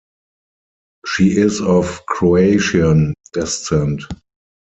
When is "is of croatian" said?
1.37-3.13